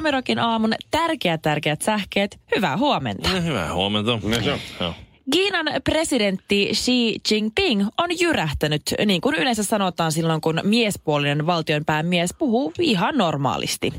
[0.00, 2.40] Suomirokin aamun tärkeät tärkeät sähkeet.
[2.56, 3.28] Hyvää huomenta.
[3.28, 4.10] No, hyvää huomenta.
[4.10, 4.36] No,
[4.80, 4.94] Joo.
[5.32, 12.72] Kiinan presidentti Xi Jinping on jyrähtänyt, niin kuin yleensä sanotaan silloin, kun miespuolinen valtionpäämies puhuu
[12.78, 13.92] ihan normaalisti.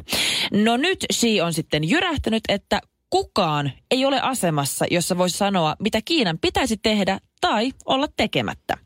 [0.52, 6.00] No nyt Xi on sitten jyrähtänyt, että kukaan ei ole asemassa, jossa voisi sanoa, mitä
[6.06, 8.78] Kiinan pitäisi tehdä tai olla tekemättä.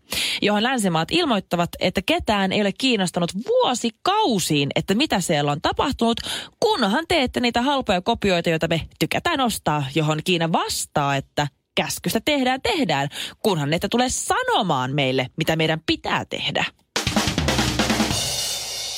[0.41, 6.21] Johon länsimaat ilmoittavat, että ketään ei ole kiinnostanut vuosikausiin, että mitä siellä on tapahtunut,
[6.59, 12.61] kunhan teette niitä halpoja kopioita, joita me tykätään ostaa, johon Kiina vastaa, että käskystä tehdään,
[12.61, 16.65] tehdään, kunhan ne tulee sanomaan meille, mitä meidän pitää tehdä.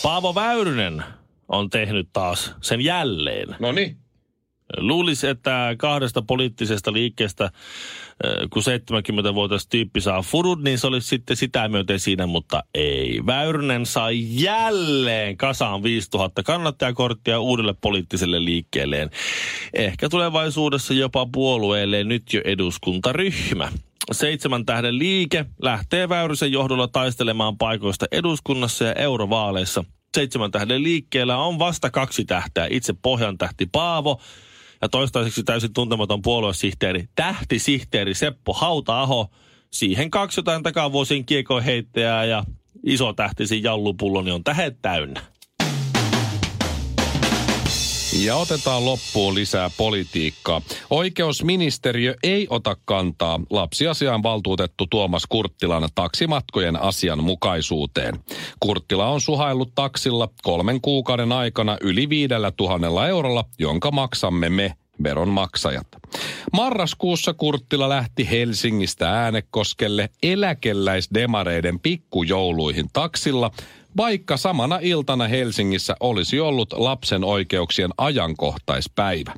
[0.04, 1.04] Paavo Väyrynen
[1.48, 3.56] on tehnyt taas sen jälleen.
[3.60, 3.98] No niin.
[4.78, 7.52] Luulisi, että kahdesta poliittisesta liikkeestä, äh,
[8.50, 13.22] kun 70-vuotias tyyppi saa furut, niin se olisi sitten sitä myöten siinä, mutta ei.
[13.26, 19.10] Väyrynen sai jälleen kasaan 5000 kannattajakorttia uudelle poliittiselle liikkeelleen.
[19.74, 23.72] Ehkä tulevaisuudessa jopa puolueelleen nyt jo eduskuntaryhmä.
[24.12, 29.84] Seitsemän tähden liike lähtee Väyrysen johdolla taistelemaan paikoista eduskunnassa ja eurovaaleissa.
[30.14, 32.68] Seitsemän tähden liikkeellä on vasta kaksi tähteä.
[32.70, 34.22] Itse Pohjan tähti Paavo
[34.82, 39.28] ja toistaiseksi täysin tuntematon puoluesihteeri, tähtisihteeri Seppo Hauta-aho.
[39.72, 41.26] Siihen kaksi jotain takavuosien
[42.26, 42.44] ja
[42.84, 43.64] iso tähtisi
[44.22, 45.22] niin on tähet täynnä.
[48.26, 50.62] Ja otetaan loppuun lisää politiikkaa.
[50.90, 58.20] Oikeusministeriö ei ota kantaa lapsiasiaan valtuutettu Tuomas Kurttilan taksimatkojen asianmukaisuuteen.
[58.60, 65.88] Kurttila on suhaillut taksilla kolmen kuukauden aikana yli viidellä tuhannella eurolla, jonka maksamme me veronmaksajat.
[66.54, 73.52] Marraskuussa Kurttila lähti Helsingistä Äänekoskelle eläkeläisdemareiden pikkujouluihin taksilla,
[73.98, 79.34] vaikka samana iltana Helsingissä olisi ollut lapsen oikeuksien ajankohtaispäivä.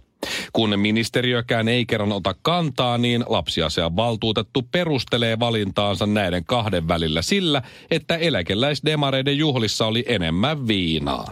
[0.54, 7.62] Kun ministeriökään ei kerran ota kantaa, niin lapsiasian valtuutettu perustelee valintaansa näiden kahden välillä sillä,
[7.92, 11.28] että eläkeläisdemareiden juhlissa oli enemmän viinaa.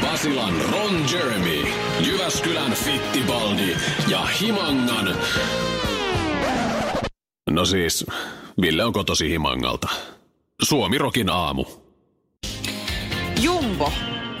[0.00, 1.66] Basilan Ron Jeremy,
[2.06, 3.76] Jyväskylän Fittibaldi
[4.08, 5.16] ja Himangan...
[7.50, 8.06] No siis,
[8.60, 9.88] Ville on kotosi Himangalta.
[10.62, 11.64] Suomi Rokin aamu.
[13.42, 13.92] Jumbo,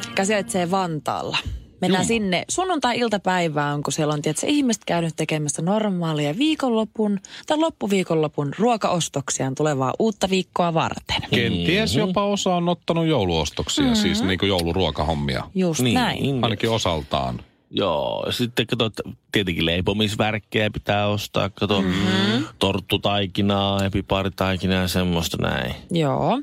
[0.08, 1.38] joka sijaitsee Vantaalla.
[1.80, 9.54] Mennään sinne sunnuntai-iltapäivään, kun siellä on tietysti ihmiset käynyt tekemässä normaalia viikonlopun tai loppuviikonlopun ruokaostoksiaan
[9.54, 11.22] tulevaa uutta viikkoa varten.
[11.30, 13.96] Kenties jopa osa on ottanut jouluostoksia, mm-hmm.
[13.96, 15.44] siis niin kuin jouluruokahommia.
[15.54, 15.94] Just Niin.
[15.94, 16.44] näin.
[16.44, 17.40] Ainakin osaltaan.
[17.74, 19.02] Joo, sitten kato, että
[19.32, 22.44] tietenkin leipomisvärkkejä pitää ostaa, kato, mm-hmm.
[22.58, 25.74] torttutaikinaa ja piparitaikinaa ja semmoista näin.
[25.90, 26.42] Joo.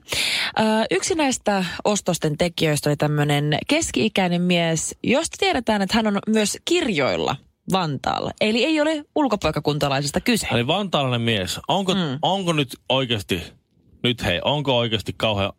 [0.59, 6.57] Ö, yksi näistä ostosten tekijöistä oli tämmöinen keski-ikäinen mies, josta tiedetään, että hän on myös
[6.65, 7.35] kirjoilla
[7.71, 8.31] Vantaalla.
[8.41, 10.47] Eli ei ole ulkopaikkakuntalaisesta kyse.
[10.51, 12.19] Eli vantaalainen mies, onko, mm.
[12.21, 13.43] onko nyt oikeasti,
[14.03, 15.53] nyt hei, onko oikeasti kauhean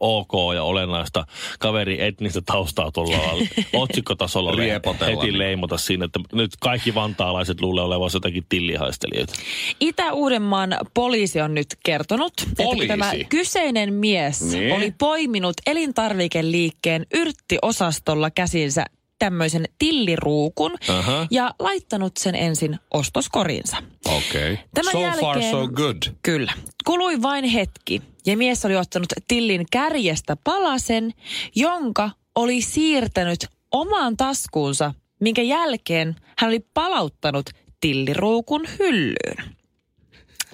[0.00, 1.26] ok ja olennaista
[1.58, 3.16] kaveri etnistä taustaa tuolla
[3.72, 5.38] otsikkotasolla le- heti niin.
[5.38, 9.32] leimata siinä, että nyt kaikki vantaalaiset luulee olevansa jotakin tillihaistelijoita.
[9.80, 12.88] Itä-Uudenmaan poliisi on nyt kertonut, että Poliisi?
[12.88, 14.72] tämä kyseinen mies Niin.
[14.72, 18.84] oli poiminut elintarvikeliikkeen yrttiosastolla käsinsä
[19.18, 21.26] tämmöisen tilliruukun Aha.
[21.30, 23.76] ja laittanut sen ensin ostoskoriinsa.
[24.06, 24.52] Okei.
[24.52, 24.56] Okay.
[24.74, 25.96] Tämän so far jälkeen- so good.
[26.22, 26.52] Kyllä.
[26.84, 31.10] Kului vain hetki ja mies oli ottanut tillin kärjestä palasen,
[31.56, 37.50] jonka oli siirtänyt omaan taskuunsa, minkä jälkeen hän oli palauttanut
[37.80, 39.54] tilliruukun hyllyyn.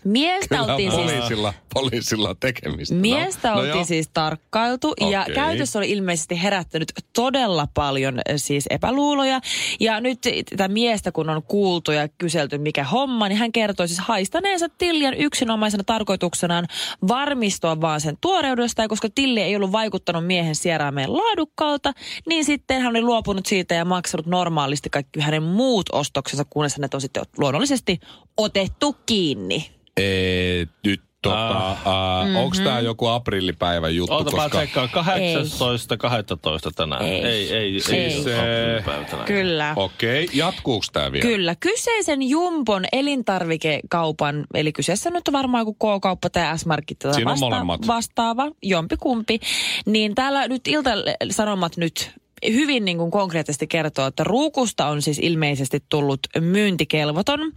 [0.05, 2.95] Miestä oltiin siis poliisilla, poliisilla on tekemistä.
[2.95, 3.85] Miestä no, oltiin joo.
[3.85, 5.35] siis tarkkailtu ja Okei.
[5.35, 9.41] käytössä oli ilmeisesti herättänyt todella paljon äh, siis epäluuloja.
[9.81, 10.19] Ja nyt
[10.51, 15.15] tätä miestä kun on kuultu ja kyselty mikä homma, niin hän kertoi siis haistaneensa Tillian
[15.15, 16.67] yksinomaisena tarkoituksenaan
[17.09, 18.83] varmistua vaan sen tuoreudesta.
[18.83, 21.93] Ja koska Tilli ei ollut vaikuttanut miehen sieraimeen laadukkaalta,
[22.27, 26.95] niin sitten hän oli luopunut siitä ja maksanut normaalisti kaikki hänen muut ostoksensa, kunnes hänet
[26.95, 28.01] on sitten luonnollisesti
[28.37, 29.71] otettu kiinni.
[29.97, 32.37] Ee, nyt Tota, uh, Mhm.
[32.37, 34.15] Onko tämä joku aprillipäivän juttu?
[34.15, 34.89] Ootapa koska tsekkaa.
[34.89, 37.03] 18, 12 tänään.
[37.03, 37.25] Ei.
[37.25, 37.81] Ei, ei, ei.
[37.91, 38.01] Ei.
[38.05, 38.23] ei.
[38.23, 39.27] Se- aprillipäivä tänään.
[39.27, 39.73] Kyllä.
[39.77, 40.37] Okei, okay.
[40.39, 41.23] jatkuuko tämä vielä?
[41.23, 41.55] Kyllä.
[41.61, 47.39] Kyseisen Jumbon elintarvikekaupan, eli kyseessä nyt on varmaan joku K-kauppa tai S-market tai Siinä on
[47.39, 47.87] molemmat.
[47.87, 49.41] vastaava, jompikumpi.
[49.87, 52.11] Niin täällä nyt Ilta-Sanomat nyt
[52.47, 57.53] hyvin niin kuin konkreettisesti kertoo, että ruukusta on siis ilmeisesti tullut myyntikelvoton.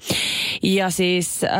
[0.63, 1.51] Ja siis äh,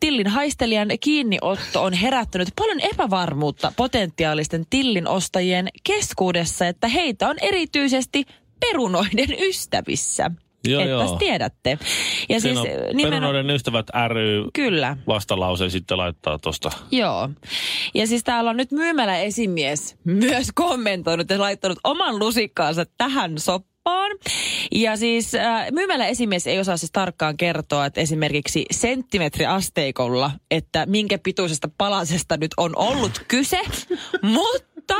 [0.00, 8.24] Tillin haistelijan kiinniotto on herättänyt paljon epävarmuutta potentiaalisten Tillin ostajien keskuudessa, että heitä on erityisesti
[8.60, 10.30] perunoiden ystävissä.
[10.64, 11.18] Joo, Ettepäs joo.
[11.18, 11.78] tiedätte.
[12.28, 13.10] Ja Siinä siis on nimenomaan...
[13.10, 14.96] Perunoiden ystävät ry Kyllä.
[15.06, 16.70] vastalauseen sitten laittaa tuosta.
[16.90, 17.28] Joo.
[17.94, 24.10] Ja siis täällä on nyt myymälä esimies myös kommentoinut ja laittanut oman lusikkaansa tähän soppaan.
[24.72, 31.18] Ja siis äh, myymälä esimies ei osaa siis tarkkaan kertoa, että esimerkiksi senttimetriasteikolla, että minkä
[31.18, 33.60] pituisesta palasesta nyt on ollut kyse,
[34.22, 34.94] mutta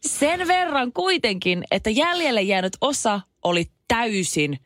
[0.00, 4.58] sen verran kuitenkin, että jäljelle jäänyt osa oli täysin,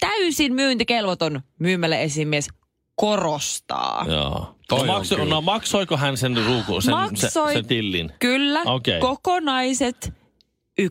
[0.00, 2.48] täysin myyntikelvoton myymälä esimies
[2.94, 4.04] korostaa.
[4.08, 4.54] Joo.
[4.68, 7.30] Toi No, on makso, no maksoiko hän sen ruukun, sen, Maksoi.
[7.30, 8.12] sen, sen tillin?
[8.18, 9.00] Kyllä, Okei.
[9.00, 10.12] kokonaiset
[10.80, 10.86] 1,75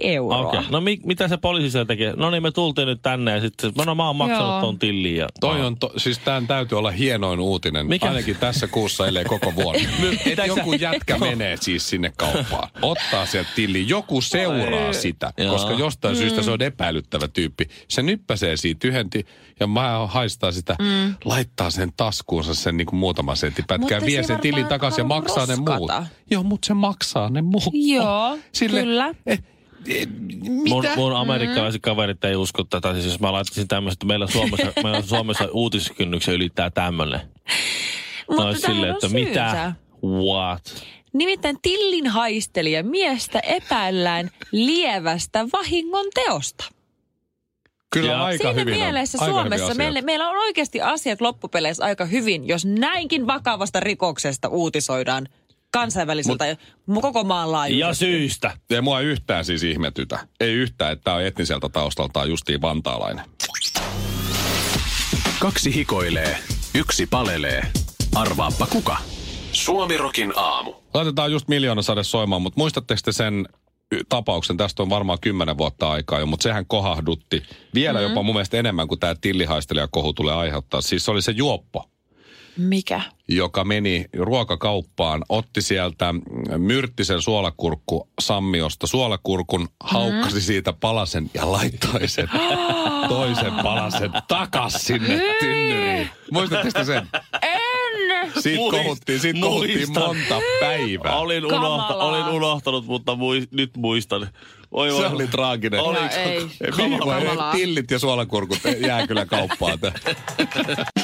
[0.00, 0.38] euroa.
[0.38, 0.58] Okei.
[0.58, 0.70] Okay.
[0.70, 2.12] No mi, mitä se poliisi siellä tekee?
[2.16, 4.60] No niin, me tultiin nyt tänne ja sitten, no mä oon maksanut Joo.
[4.60, 5.16] ton tillin.
[5.16, 8.06] Ja, Toi on, to, siis tämän täytyy olla hienoin uutinen, Mikä?
[8.06, 9.88] Ainakin tässä kuussa, ellei koko vuoden.
[10.26, 15.52] Et joku jätkä menee siis sinne kauppaan, ottaa sieltä tilli, joku seuraa sitä, Joo.
[15.52, 17.68] koska jostain syystä se on epäilyttävä tyyppi.
[17.88, 19.08] Se nyppäsee siitä yhden
[19.60, 21.14] ja mä haistaa sitä, mm.
[21.24, 25.02] laittaa sen taskuunsa sen niin kuin muutaman sentin pätkää, Mutta vie se sen tilin takaisin
[25.02, 25.90] ja maksaa ne muut.
[26.32, 27.64] Joo, mutta se maksaa ne muut.
[27.72, 29.14] Joo, kyllä.
[29.26, 29.42] Eh,
[29.88, 30.08] eh,
[30.68, 30.96] Mun, mitä?
[30.96, 32.92] mun amerikkalaiset kaverit ei usko tätä.
[32.92, 37.20] Siis jos mä laittaisin tämmöistä, meillä Suomessa, meillä Suomessa uutiskynnyksen ylittää tämmöinen.
[38.28, 39.28] Mutta silleen, on että syynsä.
[39.28, 39.72] mitä?
[40.04, 40.84] What?
[41.12, 46.64] Nimittäin Tillin haistelija miestä epäillään lievästä vahingon teosta.
[47.92, 51.20] Kyllä Ja aika Siinä hyvin mielessä on, aika Suomessa hyvin meillä, meillä on oikeasti asiat
[51.20, 55.28] loppupeleissä aika hyvin, jos näinkin vakavasta rikoksesta uutisoidaan
[55.72, 56.56] kansainväliseltä ja
[57.00, 57.80] koko maan laajuisesti.
[57.80, 58.58] Ja syystä.
[58.70, 60.18] Ei mua yhtään siis ihmetytä.
[60.40, 63.24] Ei yhtään, että tämä on etniseltä taustaltaan justiin vantaalainen.
[65.40, 66.38] Kaksi hikoilee,
[66.74, 67.62] yksi palelee.
[68.14, 68.96] Arvaappa kuka?
[69.52, 70.74] Suomirokin aamu.
[70.94, 73.48] Laitetaan just miljoona sade soimaan, mutta muistatteko te sen
[74.08, 77.42] tapauksen, tästä on varmaan kymmenen vuotta aikaa jo, mutta sehän kohahdutti
[77.74, 78.10] vielä mm-hmm.
[78.10, 80.80] jopa mun mielestä enemmän kuin tämä tillihaistelijakohu tulee aiheuttaa.
[80.80, 81.88] Siis se oli se juoppo,
[82.56, 83.00] Mikä?
[83.28, 86.14] joka meni ruokakauppaan, otti sieltä
[86.58, 92.28] myrttisen suolakurkku sammiosta suolakurkun, haukkasi siitä palasen ja laittoi sen
[93.08, 96.10] toisen palasen takas sinne tynnyriin.
[96.32, 97.08] Muistatteko te sen?
[97.42, 97.62] En!
[98.40, 101.16] Siitä Muist- kohuttiin, siitä kohuttiin monta päivää.
[101.16, 102.06] Olin, unohta, Kamalaa.
[102.08, 104.28] olin unohtanut, mutta mui, nyt muistan.
[104.70, 105.80] Oi, Se voi- oli traaginen.
[105.80, 106.40] Oli, No ei.
[106.78, 107.52] Voi Kamalaa.
[107.52, 109.78] tillit ja suolakurkut jää kyllä kauppaan.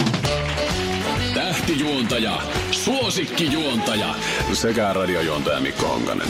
[1.68, 4.14] Tähtijuontaja, suosikkijuontaja
[4.52, 6.28] sekä radiojuontaja Mikko Honkanen.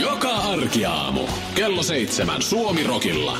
[0.00, 1.20] Joka arkiaamu
[1.54, 3.38] kello seitsemän Suomirokilla.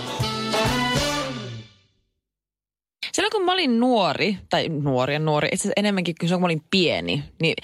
[3.13, 6.63] Silloin kun mä olin nuori, tai nuori ja nuori, itse asiassa enemmänkin kun mä olin
[6.71, 7.55] pieni, niin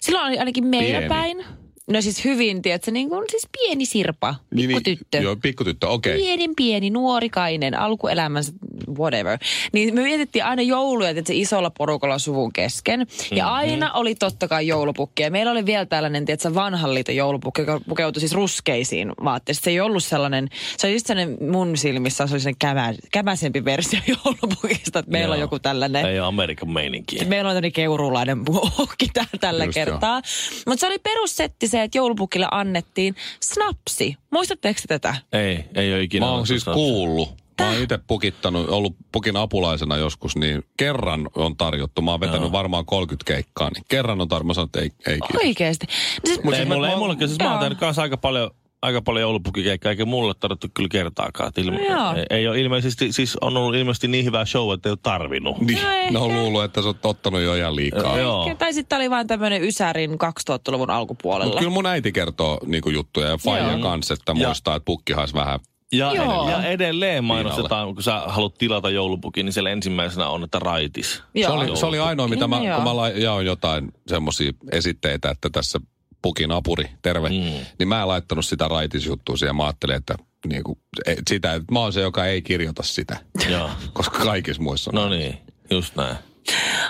[0.00, 1.08] silloin oli ainakin meillä Pieni.
[1.08, 1.61] päin.
[1.90, 5.18] No siis hyvin, tiedätkö, niin kuin siis pieni Sirpa, pikkutyttö.
[5.18, 6.12] Joo, pikkutyttö, okei.
[6.12, 6.22] Okay.
[6.22, 8.52] Pienin pieni, nuorikainen, alkuelämänsä,
[8.98, 9.38] whatever.
[9.72, 13.00] Niin me vietettiin aina jouluja tietysti, isolla porukalla suvun kesken.
[13.00, 13.36] Mm-hmm.
[13.36, 15.22] Ja aina oli totta kai joulupukki.
[15.22, 19.64] Ja meillä oli vielä tällainen, tiedätkö, vanhan liiton joulupukki, joka pukeutui siis ruskeisiin vaatteisiin.
[19.64, 23.64] Se ei ollut sellainen, se oli just sellainen mun silmissä, se oli sen kämä, kämäsempi
[23.64, 25.44] versio joulupukista, että meillä on Joo.
[25.44, 26.06] joku tällainen.
[26.06, 27.24] Ei ole Amerikan meininkiä.
[27.24, 28.44] Meillä on tämmöinen keurulainen
[28.76, 30.22] pukki tää- tällä Just kertaa.
[30.66, 34.16] Mutta se oli perussetti se, että joulupukille annettiin snapsi.
[34.30, 35.14] Muistatteko te tätä?
[35.32, 36.26] Ei, ei ole ikinä.
[36.26, 36.72] Mä oon siis sitä.
[36.72, 37.42] kuullut.
[37.60, 42.02] Mä oon itse pukittanut, ollut pukin apulaisena joskus, niin kerran on tarjottu.
[42.02, 42.52] Mä oon vetänyt Joo.
[42.52, 44.46] varmaan 30 keikkaa, niin kerran on tarjottu.
[44.46, 45.46] Mä sanoin, että ei, ei kiitos.
[45.46, 45.86] Oikeesti.
[45.86, 45.92] No
[46.26, 48.50] siis, Ei, mulla, ei mulla, siis mä oon tehnyt kanssa aika paljon
[48.82, 51.52] aika paljon joulupukikeikkaa, eikä mulle tarvittu kyllä kertaakaan.
[51.56, 52.14] Ilme, Joo.
[52.14, 55.60] ei, ei ole ilmeisesti, siis on ollut ilmeisesti niin hyvä show, että ei ole tarvinnut.
[55.60, 55.78] Niin,
[56.10, 58.18] No ne on luullut, että sä oot ottanut jo ihan liikaa.
[58.18, 58.42] Joo.
[58.46, 61.44] Ehkä, tai sitten oli vain tämmöinen Ysärin 2000-luvun alkupuolella.
[61.44, 63.78] Mutta kyllä mun äiti kertoo niinku juttuja ja faija Joo.
[63.82, 65.60] kanssa, että Ja- muistaa, että pukki haisi vähän.
[65.92, 66.50] Ja, Joo.
[66.50, 71.12] ja edelleen mainostetaan, kun sä haluat tilata joulupukin, niin siellä ensimmäisenä on, että raitis.
[71.14, 71.54] Se Joo.
[71.54, 75.80] oli, se oli ainoa, mitä mä, kun mä jaoin jotain semmoisia esitteitä, että tässä
[76.22, 77.34] pukin apuri, terve, Mm.
[77.78, 79.56] niin mä en laittanut sitä raitisjuttua siihen.
[79.56, 80.14] Mä ajattelin, että
[80.46, 83.16] niinku, e- sitä, että mä oon se, joka ei kirjoita sitä,
[83.48, 83.70] Joo.
[83.92, 84.94] koska kaikissa muissa on.
[84.94, 85.38] No niin,
[85.70, 86.16] just näin.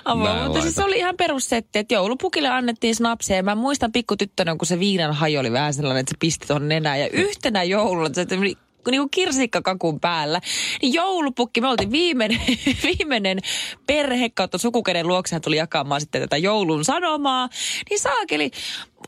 [0.06, 0.86] Näin mutta siis se laita.
[0.86, 3.36] oli ihan perussetti, että joulupukille annettiin snapseja.
[3.36, 6.68] Ja Mä muistan pikkutyttönä, kun se viinan hajo oli vähän sellainen, että se pisti tuonne
[6.74, 7.00] nenään.
[7.00, 8.26] Ja yhtenä jouluna se
[8.84, 10.40] meni niin kuin kirsikkakakun päällä.
[10.82, 12.40] Niin joulupukki, me oltiin viimeinen,
[12.98, 13.38] viimeinen
[13.86, 17.48] perhe kautta sukukenen luokse, hän tuli jakamaan sitten tätä joulun sanomaa.
[17.90, 18.50] Niin saakeli,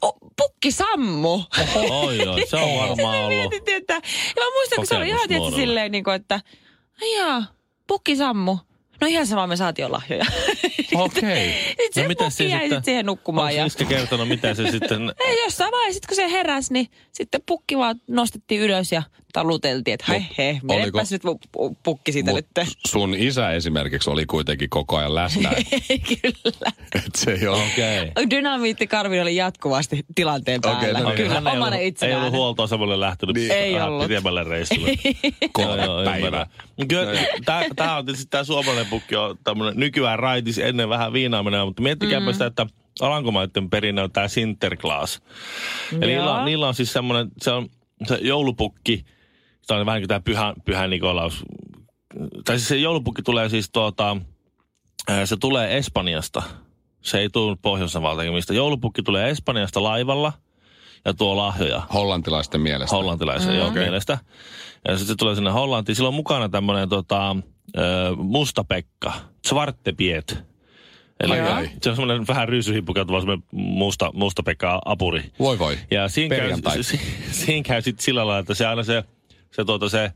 [0.04, 1.42] o, pukki sammu.
[1.74, 3.28] Oi, oi, se on varmaan ollut.
[3.28, 3.94] Mietittiin, että,
[4.36, 6.40] ja mä muistan, kun se oli ihan tietysti silleen, niin kuin, että
[7.16, 7.44] jaa,
[7.86, 8.58] pukki sammu.
[9.00, 10.24] No ihan sama, me saatiin jo lahjoja.
[10.94, 11.54] Okei.
[11.68, 13.46] Sitten se No miten pukki jäi sitten siihen nukkumaan.
[13.46, 13.66] Onko Ja...
[13.66, 15.14] Iska kertonut, mitä se sitten...
[15.26, 19.02] Ei jossain vaiheessa, sit kun se heräsi, niin sitten pukki vaan nostettiin ylös ja
[19.34, 22.68] taluteltiin, että hei hei, oliko- menepäs nyt pu- pu- pukki siitä Mut nyt.
[22.88, 25.50] sun isä esimerkiksi oli kuitenkin koko ajan läsnä.
[25.90, 26.72] Ei kyllä.
[26.94, 27.62] Et se ei ole.
[27.72, 28.00] Okei.
[28.00, 28.26] Okay.
[28.30, 30.78] Dynamiitti Karvin oli jatkuvasti tilanteen päällä.
[30.78, 31.16] Okei, no niin.
[31.16, 32.20] kyllä, Hän ei omana ollut, ei itsenään.
[32.20, 33.52] ollut huoltoasemalle lähtenyt Niin.
[33.52, 34.06] Ei vähän ollut.
[34.06, 34.90] pidemmälle reissulle.
[35.52, 36.46] Kolme Joo, joo, päivää.
[36.88, 37.20] Kyllä,
[37.76, 41.82] tää on tietysti tää suomalainen pukki on tämmönen nykyään raitis ennen vähän viinaa menee, mutta
[41.82, 42.32] miettikääpä mm.
[42.32, 42.66] sitä, että
[43.00, 45.22] Alankomaiden perinne on tää Sinterklaas.
[45.92, 47.68] Eli niillä on, niillä on siis semmoinen, se on
[48.06, 49.04] se joulupukki,
[49.66, 51.42] se on vähän kuin tämä pyhä, pyhä Nikolaus.
[52.44, 54.16] Tai siis se joulupukki tulee siis tuota,
[55.24, 56.42] se tulee Espanjasta.
[57.00, 58.54] Se ei tule Pohjois-Navalta eikä mistä.
[58.54, 60.32] Joulupukki tulee Espanjasta laivalla
[61.04, 62.96] ja tuo lahjoja Hollantilaisten mielestä.
[62.96, 63.56] hollantilaisen mm.
[63.56, 63.82] joo, Okei.
[63.82, 64.18] mielestä.
[64.88, 65.96] Ja sitten se tulee sinne Hollantiin.
[65.96, 67.36] Sillä on mukana tämmöinen tota,
[68.16, 69.12] musta Pekka,
[69.46, 70.44] Svarte Piet.
[71.20, 71.70] Eli Ai, ai.
[71.82, 75.24] se on semmoinen vähän ryysyhippukautuva semmoinen musta, musta Pekka apuri.
[75.38, 75.78] Voi voi.
[75.90, 79.04] Ja siinä käy, si, siinä käy sitten sillä lailla, että se aina se,
[79.56, 80.12] se, tuota, se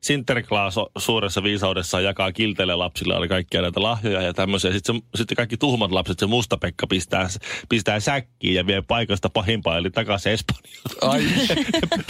[0.00, 4.72] Sinterklaas suuressa viisaudessaan jakaa kilteille lapsille oli kaikkia näitä lahjoja ja tämmöisiä.
[4.72, 7.28] Sitten, se, sitten kaikki tuhmat lapset, se musta Pekka pistää,
[7.68, 10.82] pistää säkkiin ja vie paikasta pahimpaa, eli takaisin Espanjaan.
[11.12, 11.24] Ai.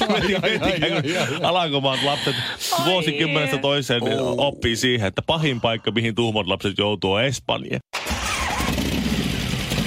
[0.08, 1.26] ai, ai, ai, ai, ai.
[1.42, 2.36] Alankomaat lapset
[2.84, 4.34] vuosikymmenestä toiseen Oh.
[4.38, 7.78] oppii siihen, että pahin paikka, mihin tuhmat lapset joutuu, on Espanja.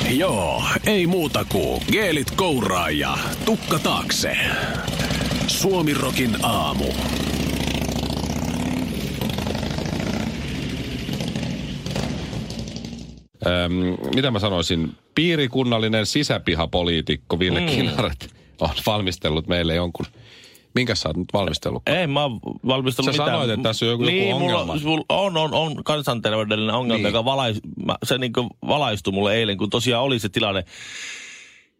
[0.10, 4.38] Joo, ei muuta kuin geelit kouraa ja tukka taakse.
[5.66, 6.86] Suomirokin aamu.
[13.48, 13.74] Öm,
[14.16, 14.92] mitä mä sanoisin?
[15.16, 17.66] Piirikunnallinen sisäpihapoliitikko Ville mm.
[17.66, 20.06] Kinaret on valmistellut meille jonkun.
[20.76, 21.84] Minkä sä oot nyt valmistellut?
[21.88, 23.30] Ei mä oon valmistellut Sä mitään.
[23.30, 24.66] sanoit, että tässä on joku- joku niin, ongelma.
[24.66, 27.04] Mulla, mulla on, on, on kansanterveydellinen ongelma, Niin.
[27.04, 27.14] niin.
[27.14, 28.34] joka valais, mä, se niin
[28.68, 30.64] valaistui mulle eilen, kun tosiaan oli se tilanne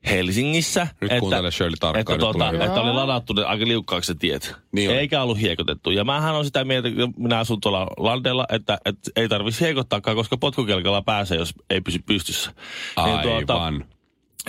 [0.10, 0.88] Helsingissä.
[1.02, 4.56] Nyt kuuntele Shirley tarkkaan, Että, tuota, että oli ladattu ne aika liukkaaksi se tiet.
[4.72, 4.92] Niin.
[4.92, 5.92] Eikä ollut hiekotettu.
[5.92, 10.16] Ja mähän on sitä mieltä, kun minä asun tuolla landella, että, että ei tarvitsisi hiekottaakaan,
[10.18, 12.54] koska potkukelkalla pääsee, jos ei pysy pystyssä.
[12.96, 13.86] Aivan.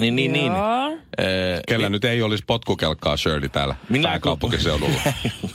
[0.00, 0.52] Niin, niin, niin.
[0.52, 0.98] Joo.
[1.18, 5.00] Ee, Kellä nyt ei olisi potkukelkkaa Shirley täällä Minä- pääkaupunkiseudulla.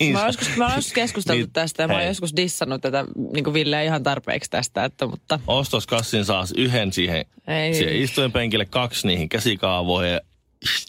[0.00, 2.10] niin, Mä oon joskus, mä oon joskus keskusteltu Niin, tästä ja mä oon hei.
[2.10, 7.24] joskus dissannut tätä niin kuin Ville ihan tarpeeksi tästä, että, mutta ostoskassin saa yhden siihen,
[7.48, 7.74] Ei.
[7.74, 10.20] siihen istuinpenkille, kaksi niihin käsikaavoihin ja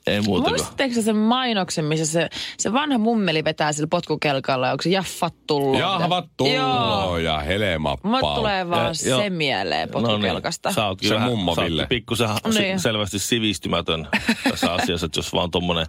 [0.08, 0.52] ei muuta kuin.
[0.52, 5.80] Muistatteko sen mainoksen, missä se, se vanha mummeli vetää sillä potkukelkalla, onko se jaffat tullut?
[5.80, 6.48] Jahvat Joo.
[6.48, 8.12] tulloo ja helemappaa.
[8.12, 10.70] Mulle tulee vaan Ja- se mieleen potkukelkasta.
[10.70, 11.86] No niin, sä oot Se mummo Ville.
[11.90, 12.80] pikkusen niin.
[12.80, 14.08] selvästi sivistymätön
[14.50, 15.86] tässä asiassa, että jos vaan tommonen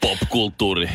[0.00, 0.90] popkulttuuri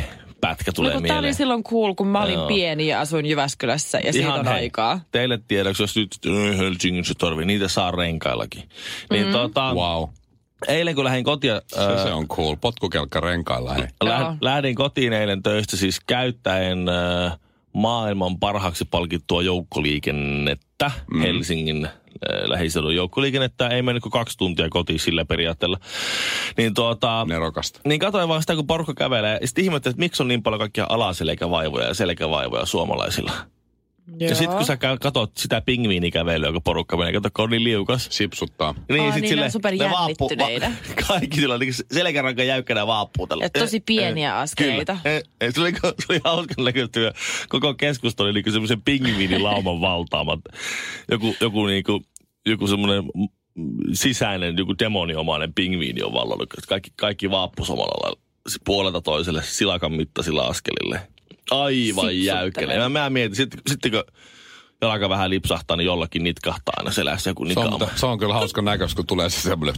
[0.48, 1.20] pätkä tulee no, mieleen.
[1.20, 2.48] oli silloin cool, kun mä olin Joo.
[2.48, 5.00] pieni ja asuin Jyväskylässä ja siitä on hei, aikaa.
[5.12, 8.64] Teille tiedoksi, jos nyt äh, Helsingissä tarvii, niitä saa renkaillakin.
[9.10, 9.32] Niin Mm.
[9.32, 10.10] tota, Wow.
[10.68, 12.56] eilen kun lähdin kotia, Se, se on cool.
[12.56, 13.74] Potkukelkka renkailla.
[13.74, 13.88] Hei.
[14.42, 17.38] Lähdin kotiin eilen töistä siis käyttäen äh,
[17.74, 21.22] maailman parhaaksi palkittua joukkoliikennettä, mm.
[21.22, 21.92] Helsingin äh,
[22.46, 23.68] lähiseudun joukkoliikennettä.
[23.68, 25.78] Ei mennyt kuin kaksi tuntia kotiin sillä periaatteella.
[26.58, 27.26] Niin tuota...
[27.30, 27.80] Nerokasta.
[27.86, 29.38] Niin katsoin vaan sitä, kun porukka kävelee.
[29.42, 33.32] Ja sitten ihmettelin, että miksi on niin paljon kaikkia alaselkävaivoja ja selkävaivoja suomalaisilla.
[34.08, 34.30] Joo.
[34.30, 38.08] Ja sitten kun sä katot sitä pingviinikävelyä, kun porukka menee, kato, kun on niin liukas.
[38.12, 38.68] Sipsuttaa.
[38.68, 40.72] Aa, sit niin ne on superjännittyneitä.
[40.90, 43.44] va- kaikki sillä niin selkäranka jäykkänä vaappuu tällä.
[43.46, 44.98] Ja tosi pieniä askeleita.
[45.04, 45.16] Kyllä.
[45.16, 47.00] Eh, eh, Se oli, se oli hauska näköistä.
[47.50, 50.40] Koko keskustelu oli niin semmoisen pingviinilauman valtaamat.
[51.12, 52.06] Joku, joku, niin kuin,
[52.46, 56.50] joku semmoinen mm, sisäinen, joku demoniomainen pingviini on vallannut.
[56.68, 58.22] Kaikki, kaikki vaappu samalla lailla
[58.66, 61.08] puolelta toiselle silakan mittaisilla askelille.
[61.52, 62.80] Aivan jäykkäinen.
[62.80, 64.04] Mä, mä mietin, sitten, sitten kun
[64.82, 67.70] jalka vähän lipsahtaa, niin jollakin nitkahtaa aina selässä joku Se on, nikaama.
[67.70, 69.76] mutta- se on kyllä hauska näköistä, kun tulee se semmoinen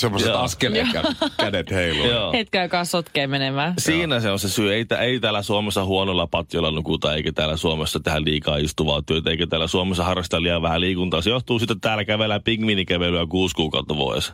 [0.00, 1.02] semmoiset askeleet ja
[1.38, 2.32] kädet heiluu.
[2.32, 3.74] Hetken aikaa sotkee menemään.
[3.78, 4.72] Siinä se on se syy.
[4.74, 9.30] Ei, tä- ei täällä Suomessa huonolla patjolla nukuta, eikä täällä Suomessa tehdä liikaa istuvaa työtä,
[9.30, 11.22] eikä täällä Suomessa harrasta liian vähän liikuntaa.
[11.22, 14.32] Se johtuu siitä, että täällä kävellään pingviinikävelyä kuusi kuukautta vuodessa.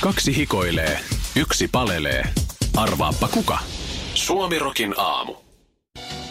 [0.00, 1.00] Kaksi hikoilee,
[1.36, 2.24] yksi palelee.
[2.76, 3.58] Arvaappa kuka?
[4.14, 5.34] Suomirokin aamu.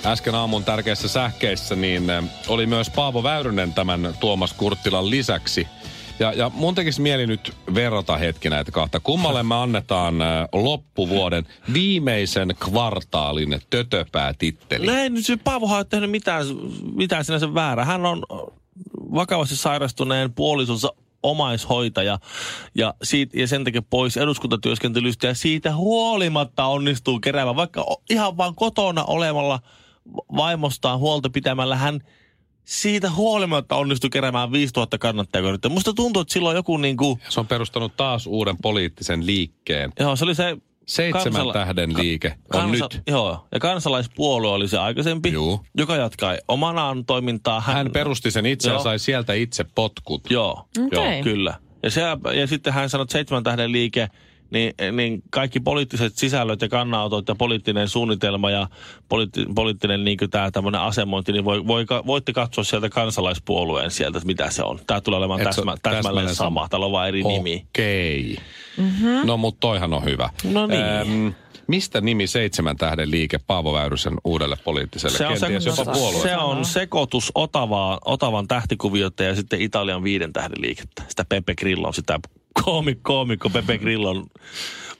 [0.06, 5.68] äsken aamun tärkeissä sähkeissä, niin eh, oli myös Paavo Väyrynen tämän Tuomas Kurttilan lisäksi.
[6.20, 9.00] Ja, ja mun tekisi mieli nyt verrata hetki näitä kahta.
[9.00, 14.86] Kummalle me annetaan eh, loppuvuoden viimeisen kvartaalin tötöpää-titteli?
[14.86, 16.46] Näin, nyt se Paavohan ei ole tehnyt mitään,
[16.96, 17.86] mitään sinänsä väärää.
[17.86, 18.24] Hän on
[19.14, 22.20] vakavasti sairastuneen puolisonsa omaishoitaja
[22.76, 28.56] ja, siitä, ja sen takia pois eduskuntatyöskentelystä ja siitä huolimatta onnistuu keräämään, vaikka ihan vaan
[28.56, 29.60] kotona olemalla
[30.36, 32.02] vaimostaan huolta pitämällä hän
[32.66, 35.58] siitä huolimatta onnistui keräämään 5000 kannattajaa.
[35.70, 39.92] Musta tuntuu, että silloin joku niin kuin, Se on perustanut taas uuden poliittisen liikkeen.
[40.00, 40.58] joo, se oli se
[40.88, 43.02] Seitsemän Kansala- tähden liike on nyt.
[43.08, 45.66] Joo, ja kansalaispuolue oli se aikaisempi, Juu.
[45.78, 47.60] joka jatkaa omanaan toimintaa.
[47.62, 50.32] Hän, Hän perusti sen itse ja sai sieltä itse potkut.
[50.32, 51.14] Joo, Okei.
[51.14, 51.54] joo, kyllä.
[51.84, 52.02] Ja, se,
[52.36, 54.08] ja sitten hän sanoi, että seitsemän tähden liike,
[54.52, 58.68] niin, niin kaikki poliittiset sisällöt ja kannanotot ja poliittinen suunnitelma ja
[59.10, 64.28] poliitti, poliittinen niin tämä tämmöinen asemointi, niin voi, voi, voitte katsoa sieltä kansalaispuolueen sieltä, että
[64.28, 64.80] mitä se on.
[64.88, 66.60] Tämä tulee olemaan on täsmä, täsmälleen täsmälleen sama.
[66.60, 66.70] sama.
[66.70, 67.66] Täällä on vaan eri nimi.
[67.70, 68.38] Okei.
[68.78, 69.20] Mm-hmm.
[69.26, 70.30] No mutta toihan on hyvä.
[70.44, 71.36] No niin.
[71.68, 75.18] mistä nimi seitsemän tähden liike Paavo Väyrysen uudelle poliittiselle?
[75.18, 76.22] Se on, se, jopa puolue.
[76.22, 81.04] se on sekoitus Otavaa, Otavan tähtikuviota ja sitten Italian viiden tähden liikettä.
[81.08, 82.20] Sitä Pepe Grillo, sitä
[82.64, 84.26] koomik, koomikko Pepe Grillon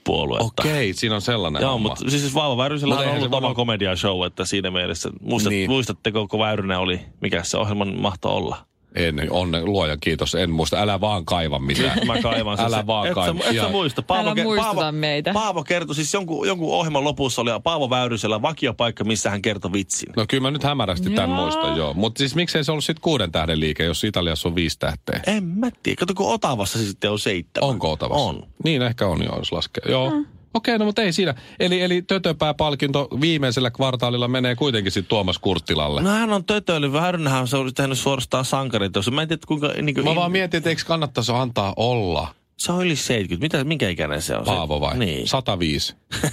[0.04, 0.62] puoluetta.
[0.62, 4.44] Okei, siinä on sellainen Joo, mutta siis Vauva Väyrysellä on ollut oma komedia show, että
[4.44, 5.70] siinä mielessä, muistat, Niin.
[5.70, 8.66] muistatteko, kun Väyrynen oli, mikä se ohjelman mahto olla?
[8.94, 10.76] En, onne, luoja kiitos, en muista.
[10.80, 11.96] Älä vaan kaiva mitään.
[11.96, 12.66] Nyt mä kaivan sen.
[12.66, 13.42] Älä vaan et, kaiva.
[13.42, 14.02] Sä, et sä muista.
[14.10, 15.32] Älä ke- muistuta Paavo, meitä.
[15.32, 20.12] Paavo kertoi, siis jonkun, jonkun ohjelman lopussa oli Paavo Väyrysellä vakiopaikka, missä hän kertoi vitsin.
[20.16, 21.40] No kyllä mä nyt hämärästi tämän Joo.
[21.40, 21.94] muistan, joo.
[21.94, 25.20] Mutta siis miksei se ollut sitten kuuden tähden liike, jos Italiassa on viisi tähteä?
[25.26, 25.96] En mä tiedä.
[25.98, 27.70] Kato, kun Otavassa se sitten on seitsemän.
[27.70, 28.24] Onko Otavassa?
[28.24, 28.46] On.
[28.64, 29.84] Niin ehkä on joo, jos laskee.
[29.88, 30.10] Joo.
[30.10, 30.26] Mm.
[30.54, 31.34] Okei, no mutta ei siinä.
[31.60, 36.02] Eli, eli tötöpää-palkinto viimeisellä kvartaalilla menee kuitenkin sitten Tuomas Kurttilalle.
[36.02, 36.92] No hän on tötöily.
[36.92, 39.10] Väyrynähän se olisi tehnyt suorastaan sankariteos.
[39.10, 39.68] Mä en tiedä, kuinka...
[39.68, 43.44] Niin kuin, Mä vaan mietin, että eikö kannattaisi antaa olla Se on yli 70.
[43.44, 44.44] Mitä, minkä ikäinen se on?
[44.44, 44.98] Paavo vai?
[44.98, 45.28] Niin.
[45.28, 45.94] 105.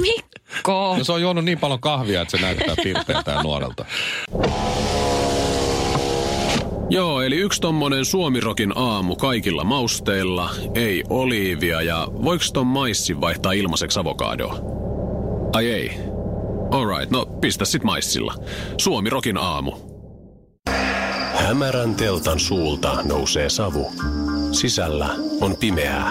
[0.00, 0.94] Mikko!
[0.98, 3.84] No se on juonut niin paljon kahvia, että se näyttää pirteältä ja nuorelta.
[6.92, 13.52] Joo, eli yksi tommonen suomirokin aamu kaikilla mausteilla, ei oliivia ja voiko ton maissin vaihtaa
[13.52, 14.58] ilmaiseksi avokadoa?
[15.52, 15.90] Ai ei.
[16.70, 18.34] Alright, no pistä sit maissilla.
[18.78, 19.72] Suomirokin aamu.
[21.34, 23.92] Hämärän teltan suulta nousee savu.
[24.52, 25.08] Sisällä
[25.40, 26.10] on pimeää.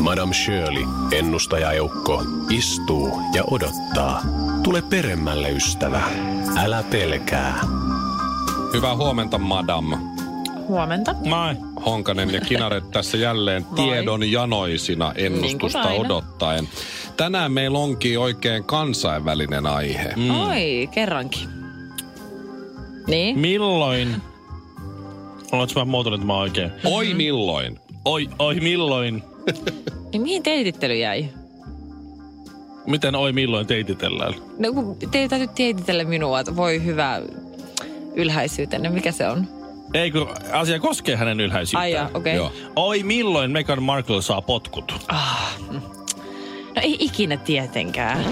[0.00, 4.22] Madame Shirley, ennustajaeukko, istuu ja odottaa.
[4.62, 6.02] Tule peremmälle, ystävä.
[6.56, 7.60] Älä pelkää.
[8.72, 10.17] Hyvää huomenta, madam.
[10.68, 11.14] Huomenta.
[11.24, 11.54] Moi.
[11.86, 13.76] Honkanen ja Kinaret tässä jälleen Moi.
[13.76, 16.14] tiedon janoisina ennustusta Niin kuin aina.
[16.14, 16.68] odottaen.
[17.16, 20.12] Tänään meillä onkin oikein kansainvälinen aihe.
[20.16, 20.30] Mm.
[20.30, 21.48] Oi, kerrankin.
[23.06, 23.38] Niin?
[23.38, 24.16] Milloin?
[25.52, 26.70] Oletko mä muotoillut tämä oikein?
[26.84, 27.78] Oi milloin?
[28.04, 29.22] Oi, oi milloin?
[30.12, 31.28] niin mihin teitittely jäi?
[32.86, 34.34] Miten oi milloin teititellään?
[34.58, 37.22] No kun teidän täytyy teititellä minua, että voi hyvä
[38.14, 38.88] ylhäisyytenne.
[38.88, 39.48] Mikä se on?
[39.94, 41.82] Ei kun asia koskee hänen ylhäisyyttään.
[41.82, 42.36] Ai jaa, okei.
[42.36, 42.46] Joo.
[42.46, 42.58] Okay.
[42.76, 44.94] Oi milloin Meghan Markle saa potkut?
[46.76, 48.24] No ei ikinä tietenkään.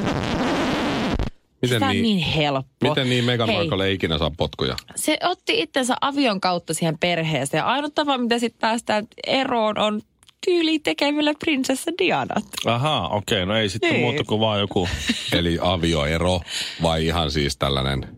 [1.62, 2.88] Miten Tämä on niin, niin helppo.
[2.88, 4.77] miten niin Meghan Hei, Markle ei ikinä saa potkuja?
[4.95, 7.59] Se otti itsensä avion kautta siihen perheeseen.
[7.59, 10.01] Ja ainut tapa, mitä sitten päästään eroon, on
[10.47, 12.45] tyyli tekemällä prinsessa Dianat.
[12.66, 13.42] Ahaa, okei.
[13.42, 14.01] Okay, no ei sitten Niin.
[14.01, 14.88] muuta kuin vaan joku
[15.33, 16.40] Eli avioero
[16.83, 18.16] vai ihan siis tällainen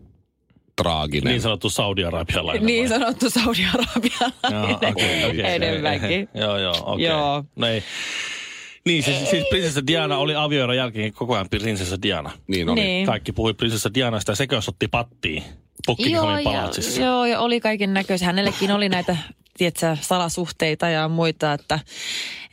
[0.83, 1.31] traaginen?
[1.31, 2.65] niin sanottu saudi-arabialainen.
[2.65, 2.99] Niin vai?
[2.99, 4.75] sanottu Joo, Saudi-Arabialainen.
[4.89, 5.41] okei, okei.
[5.55, 6.29] Enemmänkin.
[6.33, 7.05] Joo, joo, okei.
[7.05, 7.43] Joo.
[7.55, 7.83] No ei.
[8.85, 12.31] Niin, siis, siis prinsessa Diana oli avioeron jälkeen koko ajan prinsessa Diana.
[12.47, 12.81] Niin oli.
[12.81, 13.05] Niin.
[13.05, 15.43] Kaikki puhui prinsessa Dianasta ja sekö otti pattiin
[15.87, 17.01] Buckinghamin palatsissa.
[17.01, 18.25] ja, joo, ja oli kaiken näköisiä.
[18.25, 19.17] Hänellekin oli näitä
[19.57, 21.79] tiedätkö, salasuhteita ja muita, että,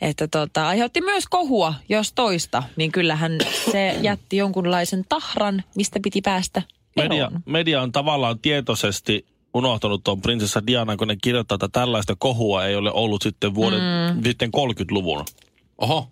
[0.01, 2.63] että tota, aiheutti myös kohua, jos toista.
[2.75, 3.37] Niin kyllähän
[3.71, 6.61] se jätti jonkunlaisen tahran, mistä piti päästä
[6.99, 7.09] eroon.
[7.09, 12.65] Media, media on tavallaan tietoisesti unohtanut tuon prinsessa Diana, kun ne kirjoittaa, että tällaista kohua
[12.65, 13.79] ei ole ollut sitten vuoden,
[14.15, 14.23] mm.
[14.23, 15.25] sitten 30-luvun.
[15.77, 16.07] Oho,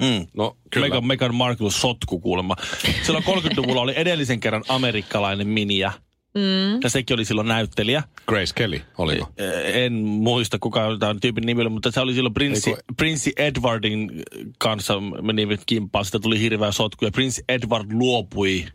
[0.00, 0.26] Mm.
[0.36, 0.86] no kyllä.
[0.86, 2.56] Meghan, Meghan Markle sotku kuulemma.
[3.02, 5.92] Silloin 30-luvulla oli edellisen kerran amerikkalainen miniä.
[6.34, 6.80] Mm.
[6.84, 8.02] Ja sekin oli silloin näyttelijä.
[8.26, 9.28] Grace Kelly, oliko?
[9.38, 13.32] Eh, En muista kuka tämä tyypin nimi oli, mutta se oli silloin prinssi, Eiku- prinssi
[13.36, 14.22] Edwardin
[14.58, 16.04] kanssa menivät kimppaan.
[16.04, 18.66] Sitten tuli hirveä sotku ja prinssi Edward luopui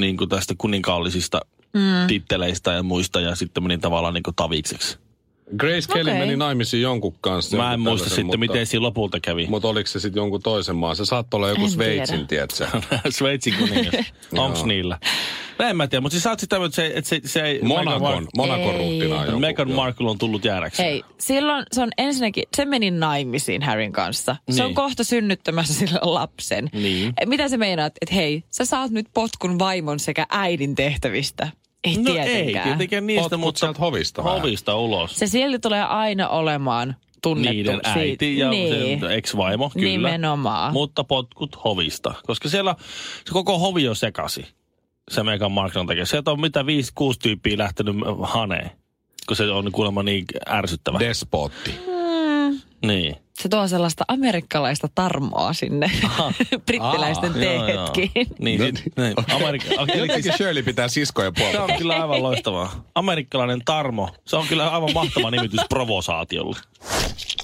[0.00, 1.40] niin kuin tästä kuninkaallisista
[1.74, 2.06] mm.
[2.06, 4.98] titteleistä ja muista ja sitten meni tavallaan niin kuin tavikseksi.
[5.56, 6.18] Grace Kelly Okei.
[6.20, 7.56] meni naimisiin jonkun kanssa.
[7.56, 9.46] Mä en muista sitten, mutta, miten siinä lopulta kävi.
[9.46, 10.96] Mutta oliko se sitten jonkun toisen maan?
[10.96, 12.46] Se saattoi olla joku En Sveitsin, tiedä.
[12.46, 12.88] tiedätkö?
[13.10, 13.94] Sveitsin kuningas.
[14.36, 14.98] Onks niillä?
[15.58, 17.60] No en mä tiedä, mutta siis sä oot sitä, että se, että se, se ei...
[17.62, 18.98] Monakon, Monakon Ei.
[18.98, 19.38] joku.
[19.38, 19.76] Meghan joo.
[19.76, 20.88] Markle on tullut jäädäkseen.
[20.88, 24.36] Hei, silloin se on ensinnäkin, se meni naimisiin Harryn kanssa.
[24.50, 24.64] Se Niin.
[24.64, 26.68] on kohta synnyttämässä sille lapsen.
[26.72, 27.12] Niin.
[27.26, 31.48] Mitä se meinaat, että hei, sä saat nyt potkun vaimon sekä äidin tehtävistä?
[31.84, 32.64] Ei No ei tietenkään.
[32.68, 35.16] tietenkään niistä, Potkut mutta sieltä hovista hovista ulos.
[35.16, 37.52] Se silti tulee aina olemaan tunnettu.
[37.52, 39.00] Niiden äiti ja niin.
[39.00, 39.86] se ex-vaimo, kyllä.
[39.88, 40.72] Nimenomaan.
[40.72, 42.14] Mutta potkut hovista.
[42.26, 42.74] Koska siellä
[43.24, 44.46] se koko hovi on sekasi.
[45.10, 46.06] Se Meghan Markle tekee.
[46.06, 48.70] Sieltä on mitä viisi, kuusi tyyppiä lähtenyt haneen.
[49.26, 50.98] Kun se on kuulemma niin ärsyttävä.
[50.98, 51.70] Despotti.
[52.86, 53.16] niin.
[53.42, 55.90] Se tuo sellaista amerikkalaista tarmoa sinne
[56.66, 57.88] brittiläisten Aa, joo, joo.
[57.88, 58.26] teetkin.
[58.38, 59.14] Niin, niin, niin.
[59.36, 61.62] Amerikka, eli Jotenkin siis, Shirley pitää siskojen se puolta.
[61.72, 62.84] on kyllä aivan loistavaa.
[62.94, 64.08] Amerikkalainen tarmo.
[64.24, 66.56] Se on kyllä aivan mahtava nimitys provosaatiolle.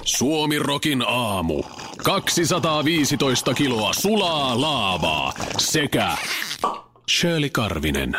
[0.05, 1.63] Suomi Rokin aamu.
[2.05, 6.17] 215 kiloa sulaa laavaa sekä
[7.11, 8.17] Shirley Karvinen.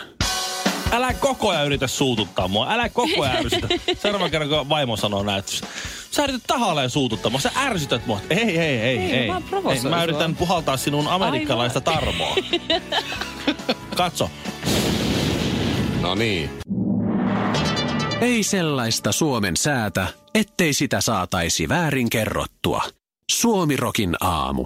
[0.92, 2.72] Älä koko ajan yritä suututtaa mua.
[2.74, 3.68] Älä koko ajan ärsytä.
[4.02, 5.52] Seuraavan kerran, kun vaimo sanoo näin, että
[6.15, 7.39] sä yrität tahalleen suututtaa.
[7.39, 8.19] Sä ärsytät mua.
[8.30, 9.12] Ei, ei, ei, ei.
[9.12, 10.04] Ei, mä Ei, Mä sua.
[10.04, 12.36] yritän puhaltaa sinun amerikkalaista tarmoa.
[13.97, 14.30] Katso.
[16.01, 16.49] No niin.
[18.21, 22.82] Ei sellaista Suomen säätä, ettei sitä saataisi väärin kerrottua.
[23.32, 24.65] Suomi Rokin aamu.